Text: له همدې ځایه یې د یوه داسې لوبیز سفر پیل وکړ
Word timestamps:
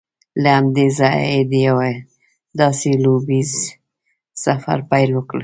له 0.41 0.49
همدې 0.57 0.87
ځایه 0.99 1.25
یې 1.33 1.41
د 1.51 1.53
یوه 1.67 1.87
داسې 2.61 2.89
لوبیز 3.03 3.51
سفر 4.45 4.77
پیل 4.89 5.09
وکړ 5.13 5.39